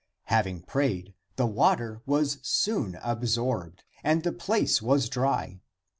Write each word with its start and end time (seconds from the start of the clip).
Having 0.23 0.63
prayed, 0.63 1.13
the 1.35 1.45
water 1.45 2.01
was 2.07 2.39
soon 2.41 2.97
absorbed, 3.03 3.83
and 4.03 4.23
the 4.23 4.33
place 4.33 4.81
was 4.81 5.07
dry. 5.07 5.61